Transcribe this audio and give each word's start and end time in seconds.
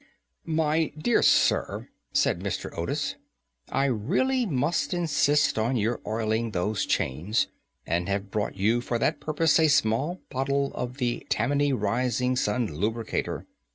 "My 0.47 0.91
dear 0.97 1.21
sir," 1.21 1.87
said 2.11 2.39
Mr. 2.39 2.75
Otis, 2.75 3.17
"I 3.69 3.85
really 3.85 4.47
must 4.47 4.95
insist 4.95 5.59
on 5.59 5.77
your 5.77 6.01
oiling 6.07 6.49
those 6.53 6.87
chains, 6.87 7.49
and 7.85 8.09
have 8.09 8.31
brought 8.31 8.55
you 8.55 8.81
for 8.81 8.97
that 8.97 9.19
purpose 9.21 9.59
a 9.59 9.67
small 9.67 10.19
bottle 10.31 10.73
of 10.73 10.97
the 10.97 11.27
Tammany 11.29 11.71
Rising 11.71 12.35
Sun 12.35 12.73
Lubricator. 12.73 13.45